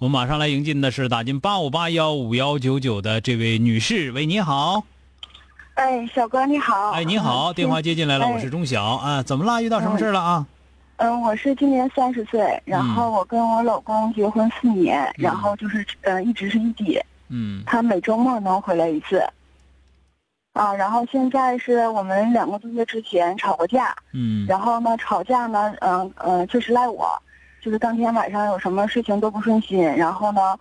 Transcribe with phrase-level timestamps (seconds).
[0.00, 4.84] 我们马上来迎进的是打进八五八幺五幺九九的这位女士，喂，你好。
[5.74, 6.92] 哎，小哥你好。
[6.92, 9.60] 哎，你好，电话接进来了，我是钟晓啊，怎么啦？
[9.60, 10.46] 遇到什么事了啊？
[10.98, 17.00] 嗯，我是今年三十岁，然后我跟我老公结婚四年，然后就是呃一直是异地。
[17.28, 17.64] 嗯。
[17.66, 19.20] 他每周末能回来一次。
[20.52, 23.92] 啊，然后现在是我们两个多月之前吵过架。
[24.12, 24.46] 嗯。
[24.46, 27.20] 然后呢，吵架呢，嗯嗯，就是赖我。
[27.60, 30.56] 就是当天晚上有什么事情都不顺心，然后呢，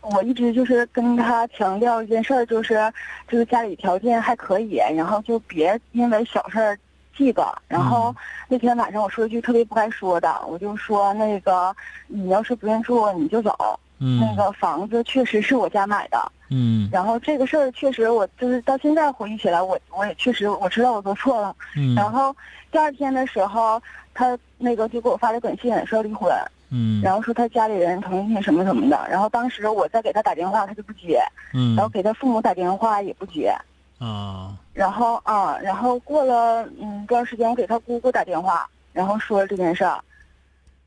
[0.00, 2.92] 我一直就是跟他强调一件事儿，就是
[3.28, 6.78] 就是家里条件还可以，然后就别因为小事儿
[7.16, 7.46] 记个。
[7.66, 8.14] 然后
[8.48, 11.74] 那天晚上我说一句特别不该说的，我就说那个
[12.06, 16.32] 你要是不愿住你就走，那个房子确实是我家买的。
[16.50, 16.88] 嗯。
[16.92, 21.54] 然后这个事儿确实我就是到现在回忆起来，我我也确实我知道我做错了。
[21.76, 21.94] 嗯。
[21.94, 22.34] 然后
[22.70, 23.82] 第二天的时候。
[24.18, 26.32] 他那个就给我发了短信说要离婚，
[26.70, 31.20] 嗯，然后说他家里人同意什么什么的，然后当时我再给他打电话，他就不接，
[31.52, 33.54] 嗯，然后给他父母打电话也不接，
[33.98, 40.00] 啊，然后啊，然后过了嗯一段时间，我给他姑姑打电话，然后说了这件事儿，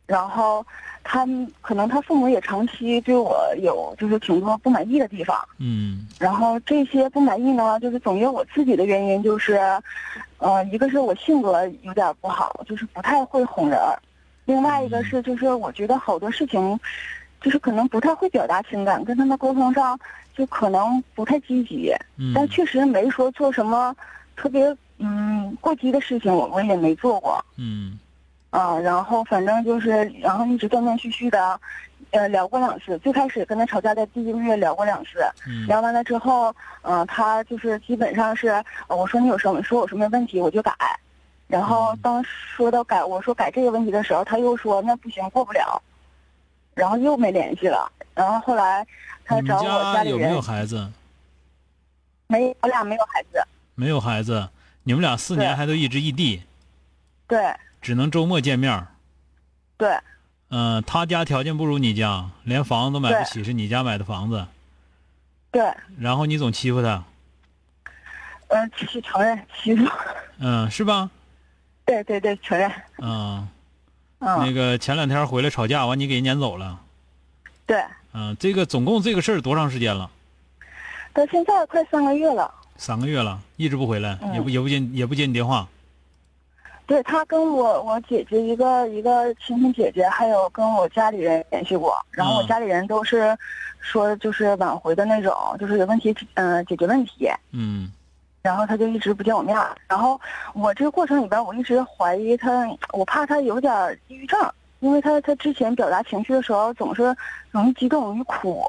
[0.08, 0.66] 然后
[1.04, 1.28] 他
[1.62, 9.60] 可能他父母也长期对我有就是挺多不满意的地方，嗯，然后这些不满意呢，就是总结我自己的原因就是。
[10.42, 13.78] 呃，一个是我性格有点不好，就是不太会哄人；
[14.46, 16.80] 另外一个是，就是我觉得好多事情，
[17.42, 20.00] 就是可能不太会表达情感，跟他们沟通上
[20.34, 21.94] 就可能不太积极。
[22.18, 22.32] 嗯。
[22.34, 23.94] 但确实没说做什么
[24.38, 27.44] 特别嗯过激的事情，我我也没做过。
[27.58, 28.00] 嗯。
[28.50, 31.60] 啊，然后反正就是，然后一直断断续续的。
[32.12, 32.98] 呃，聊过两次。
[33.00, 35.20] 最开始跟他吵架的第一个月聊过两次，
[35.68, 40.74] 聊完了之后，嗯，他就是基本上是，我说你有什么说有什么问题我就改，
[41.46, 45.80] 然后当说到改我说改这个问题的时候，他又说那不行过不了，
[46.74, 47.92] 然后又没联系了。
[48.16, 48.84] 然后后来
[49.24, 50.20] 他找我家里人。
[50.20, 50.90] 有没有孩子？
[52.26, 53.44] 没，我俩没有孩子。
[53.76, 54.50] 没有孩子，
[54.82, 56.42] 你们俩四年还都一直异地。
[57.28, 57.54] 对。
[57.82, 58.88] 只能周末见面。
[59.78, 59.98] 对。
[60.50, 64.48] 嗯，他家条件不如你家，连房子都买不起，是你家买的房子。
[65.52, 65.62] 对。
[66.00, 67.04] 然后你总欺负他。
[68.48, 69.88] 嗯，欺承认欺负。
[70.40, 71.10] 嗯，是吧？
[71.86, 72.72] 对对对，承认。
[72.98, 73.48] 嗯。
[74.20, 74.40] 嗯。
[74.40, 76.80] 那个前两天回来吵架，完你给人撵走了。
[77.68, 77.84] 对。
[78.14, 80.10] 嗯，这个总共这个事儿多长时间了？
[81.14, 82.52] 到现在快三个月了。
[82.76, 85.68] 三个月了，一直不回来，也不也不接也不接你电话。
[86.90, 93.38] 对他跟我我姐姐一个一个亲亲姐姐，还有跟我家里人联系过，然后我家里人都是
[93.80, 97.30] 说就是挽回的那种，就是有问题嗯解决问题。
[97.52, 97.92] 嗯。
[98.42, 99.56] 然后他就一直不见我面
[99.88, 100.20] 然后
[100.56, 103.72] 我这个过程里边，我一直怀疑他，我怕他有点
[104.08, 104.40] 抑郁症，
[104.80, 107.16] 因为他他之前表达情绪的时候总是
[107.52, 108.66] 容易激动，容易哭。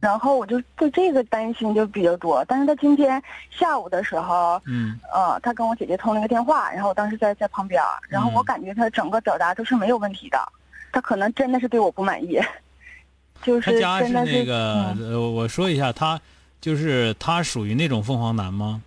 [0.00, 10.38] 然后我就对这个担心就比较多，但是他今天下午的时候，嗯，呃，他跟我姐姐通了一个电话，然后我当时在在旁边，然后我感觉他整个表达都是没有问题的，
[10.90, 12.40] 他可能真的是对我不满意，
[13.44, 16.18] 就是真的是那个，呃，我说一下，他
[16.60, 18.80] 就是他属于那种凤凰男吗？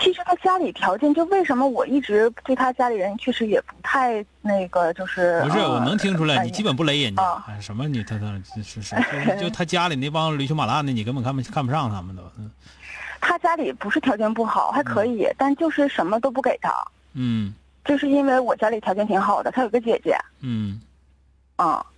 [0.00, 8.96] 其实他家里条件，就为什么我一直对他家里人确实也不太那个，就是不是我能听出来，你基本不雷人家，什么你他他是是
[9.40, 12.22] 就他家里那帮驴熊马烂的，你根本看不看不上他们都。
[13.20, 16.72] 他家里不是条件不好，还可以，但就是什么都不给他。
[17.14, 17.54] 嗯。
[17.84, 20.16] 就是因为我家里条件挺好的，他有个姐姐。
[20.40, 20.80] 嗯。
[21.56, 21.78] 啊。
[21.78, 21.93] 嗯，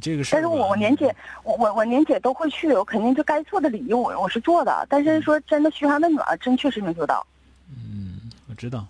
[0.00, 0.32] 这个是。
[0.32, 4.86] 但是我我年姐，我我我年姐都会去，我肯定就该做的礼仪，我我是做的。
[4.88, 7.26] 但是说真的嘘寒问暖，真确实没做到。
[7.70, 8.86] 嗯，我知道，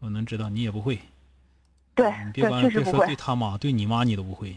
[0.00, 0.98] 我能知道，你也不会。
[1.94, 3.06] 对，别确实不会。
[3.06, 4.56] 对他妈，对你妈你都不会。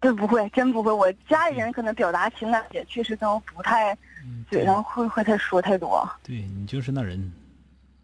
[0.00, 0.92] 对，不会，真不会。
[0.92, 3.92] 我家里人可能表达情感也确实都不太，
[4.24, 6.08] 嗯嘴上会会太说太多。
[6.22, 7.32] 对你就是那人。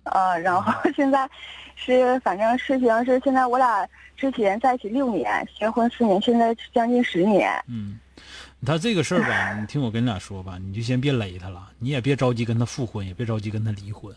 [0.08, 1.28] 呃，然后现在
[1.76, 7.52] 是反正事情是现在我俩之前在一起六年，结婚四年，现在将近十年。
[7.68, 7.98] 嗯，
[8.66, 14.14] 他这个事儿吧，你听我跟你俩说吧，你就先别勒他了，你也别着急跟他复婚，也别着急跟他离婚，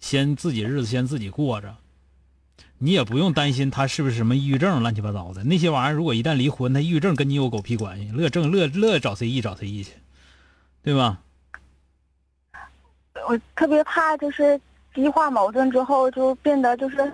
[0.00, 1.74] 先自己日子先自己过着。
[2.78, 5.92] 你也不用担心他是不是什么抑郁症乱七八糟的那些玩意儿。
[5.92, 8.12] 如果一旦离婚，他抑郁症跟你有狗屁关系？
[8.12, 9.92] 乐正乐乐找谁抑找谁抑去，
[10.82, 11.18] 对吧？
[13.28, 14.60] 我特别怕就是
[14.96, 17.12] 激化矛盾之后就变得就是，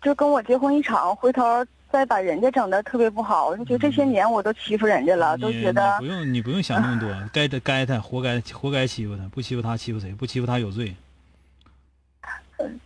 [0.00, 1.42] 就跟我结婚一场，回头
[1.90, 3.48] 再把人家整的特别不好。
[3.48, 10.12] 我就觉得这些年我都欺负人家了，都觉得你不用你不用想那么多， 该他该他活该活该欺负他，不欺负他欺负谁？
[10.12, 10.94] 不欺负他有罪。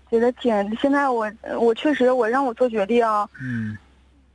[0.09, 0.77] 觉得挺。
[0.77, 3.05] 现在我我确实我让我做决定。
[3.43, 3.77] 嗯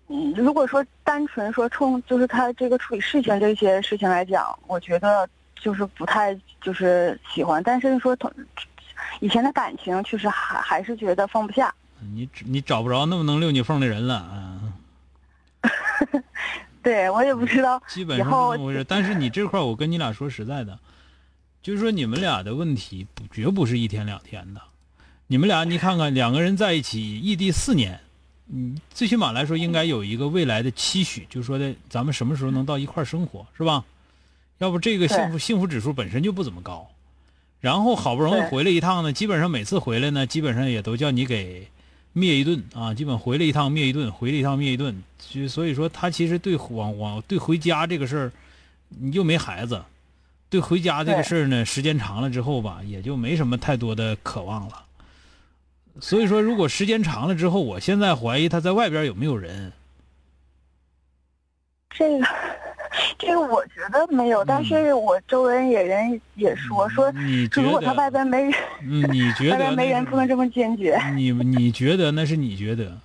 [0.10, 8.30] 嗯，如果说单纯说冲就是他这个处理事情这些事情来讲，我觉得就是不太就是喜欢，但是说同
[9.20, 11.74] 以前的感情确实还还是觉得放不下。
[12.14, 14.62] 你你找不着那么能溜你缝的人了啊。
[16.82, 18.84] 对我也不知道基本上是这么回事。
[18.86, 20.80] 但是你这块儿，我跟你俩说实在的，
[21.62, 24.62] 就是说你们俩的问题不绝不是一天两天的。
[25.28, 28.00] 你们俩，你看看两个人在一起异地四年，
[28.48, 33.84] 嗯，最起码来说应该有一个未来的期许，就是说的咱们什么时候能到一块儿生活，是吧？
[34.60, 36.90] 要不这个幸福幸福指数本身就不怎么高。
[37.62, 41.68] 然后好不容易回来一趟呢，基本上每次回来呢，基本上也都叫你给
[42.14, 45.04] 灭一顿啊，基本回来一趟灭一顿，回来一趟灭一顿。
[45.30, 48.32] 就所以说，他其实对往往对回家这个事儿，
[48.88, 49.82] 你又没孩子，
[50.50, 54.84] 对回家这个事儿呢，时间长了之后吧，也就没什么太多的渴望了。
[56.00, 59.74] 所以说，如果时间长了之后，我现在怀疑他在外边有没有人。
[61.90, 62.26] 这个，
[63.18, 68.12] 这个我觉得没有，但是我周围人也人也说说，你觉如果他外得？
[68.12, 68.54] 边没人，
[68.84, 71.00] 嗯，你觉外得外边没人，不能这么坚决。
[71.16, 72.98] 你你觉得那是你觉得，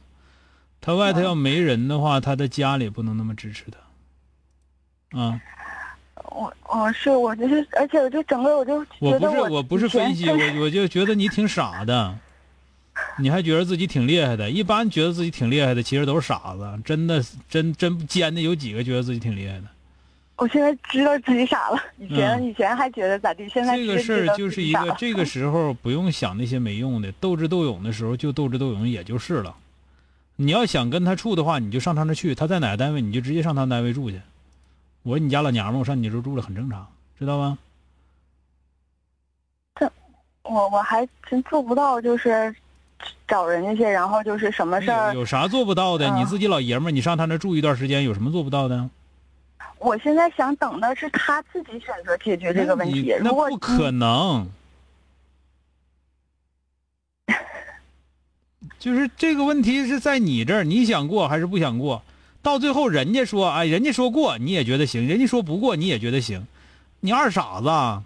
[0.81, 5.19] 他外头要没人的话，他的家里不能那么支持他。
[5.19, 5.40] 啊，
[6.30, 12.14] 我我是我就是，而且我就整个我就我不是觉得我我不是分析，我我就觉得你挺傻的，
[13.19, 14.50] 你还觉得自己挺厉害的。
[14.50, 16.81] 一般觉得自己挺厉害的，其实都是傻子。
[16.84, 19.64] 真的真真尖的有几个觉得自己挺厉害的？
[20.37, 29.55] 我现在知道自己傻了，以前、嗯以前还觉得咋地，现在这个事儿就是一个，这个时候不用想那些没用的，斗智斗勇的时候就斗智斗勇，也就是了。
[30.37, 34.20] 你要想跟他处的话，你就上他那去，他在哪个单位你就直接上他单位住去。
[35.05, 36.84] 我你家老娘们，我上你这住了很正常，
[37.16, 37.56] 知道吗？
[40.43, 42.55] 我我还真做不到，就是
[43.26, 46.08] 找人家去，然后就是什么事有儿，有啥做不到的？
[46.08, 48.88] 嗯你自己老爷们儿，你上他那住一段时间，有什么做不到的？
[49.79, 53.14] 我现在想等的是他自己选择解决这个问题你。
[53.20, 54.49] 那不可能。
[58.79, 62.02] 就是这个问题是在你这儿，你想过还是不想过？
[62.43, 66.47] 到最后人家说，哎，人家说过你也觉得行，人家说不过你也觉得行，
[67.00, 68.02] 你二傻子啊，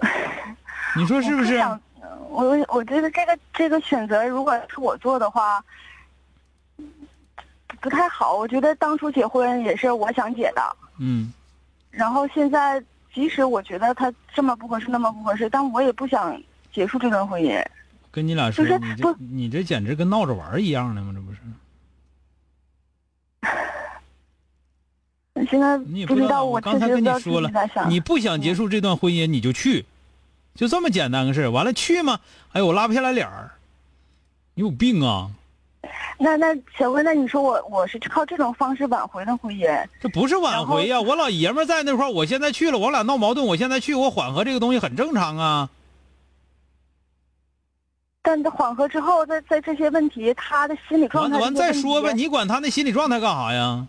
[0.96, 1.62] 你说是不是？
[2.32, 5.62] 想我我觉得这个这个选择，如果是我做的话，
[7.80, 8.34] 不太好。
[8.34, 11.32] 我觉得当初结婚也是我想结的，嗯，
[11.90, 16.40] 然后现在即使我觉得他这么不合适，那么不合适，但我也不想
[16.72, 17.62] 结束这段婚姻。
[18.10, 21.12] 跟你俩说，就是你这不你这简直跟闹着玩一样的吗？
[21.14, 21.38] 这不是？
[25.50, 27.50] 现在你也不知道，我刚才跟你说了，
[27.88, 29.84] 你不想结束这段婚姻，你就去，
[30.54, 31.50] 就这么简单个事儿。
[31.50, 32.20] 完了去吗？
[32.52, 33.52] 哎呦，我拉不下来脸儿，
[34.54, 35.30] 你有病啊！
[36.18, 39.86] 那那小辉，那你说我我是靠这种方式挽回的婚姻？
[40.00, 45.70] 这不是挽回呀、我老爷们儿在那块儿，我现在去了，我俩闹矛盾，我现在去，我缓和这个东西很正常啊。
[48.22, 53.84] 但缓和之后，在在这些问题，他的心理状态完完再说呗，你管他那心理状态干啥呀？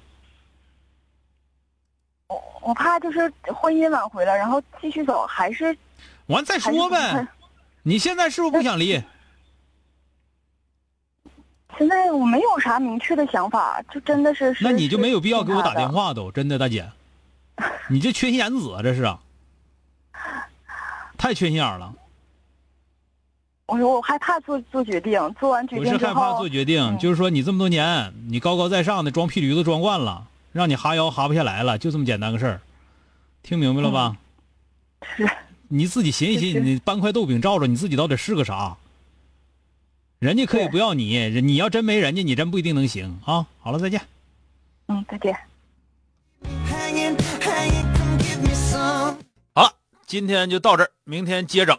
[2.27, 5.77] 我我怕就是婚姻挽回了，然后继续走，还是
[6.27, 7.27] 完再说呗。
[7.83, 9.01] 你现在是不是不想离？
[11.77, 14.53] 现在我没有啥明确的想法，就真的是。
[14.53, 15.91] 是那你就没有必要给我打电。
[15.91, 16.89] 话都，真的大姐，
[17.89, 19.19] 你这缺心眼子啊，这是啊，
[21.17, 21.93] 太缺心眼了。
[23.65, 32.61] 我说我我害怕做做决定，做完决定之后，是害怕做决定，嗯就是说你这么多年，你高高在上的装屁驴子装惯了，让你哈腰哈不下来了，就这么简单个事儿，
[33.41, 34.15] 听明白了吧？
[35.17, 35.27] 是
[35.75, 38.77] 你自己寻思寻思，你搬块豆饼照着你自己到底是个啥？
[40.19, 43.47] 人家可以不要你，人你要真没人家，你真不一定能行啊。
[43.59, 43.99] 好了，再见。
[44.85, 45.35] 嗯，再见。
[49.55, 49.73] 好了，
[50.05, 51.75] 今天就到这儿，明天接整。